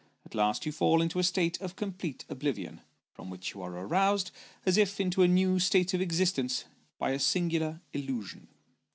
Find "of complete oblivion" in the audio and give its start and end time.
1.61-2.81